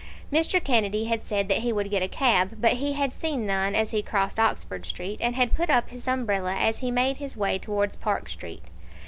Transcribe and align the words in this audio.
Mr. 0.33 0.59
Kennedy 0.63 1.05
had 1.05 1.23
said 1.27 1.47
that 1.47 1.59
he 1.59 1.71
would 1.71 1.91
get 1.91 2.01
a 2.01 2.07
cab, 2.07 2.57
but 2.59 2.71
he 2.81 2.93
had 2.93 3.13
seen 3.13 3.45
none 3.45 3.75
as 3.75 3.91
he 3.91 4.01
crossed 4.01 4.39
Oxford 4.39 4.83
Street, 4.83 5.19
and 5.21 5.35
had 5.35 5.53
put 5.53 5.69
up 5.69 5.89
his 5.89 6.07
umbrella 6.07 6.55
as 6.55 6.79
he 6.79 6.89
made 6.89 7.17
his 7.17 7.37
way 7.37 7.59
towards 7.59 7.95
Park 7.95 8.27
Street. 8.27 8.63